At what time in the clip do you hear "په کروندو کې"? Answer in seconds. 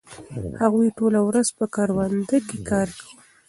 1.57-2.57